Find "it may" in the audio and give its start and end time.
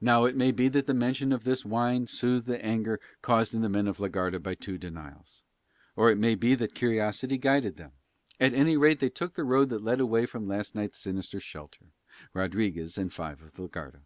0.26-0.52, 6.08-6.36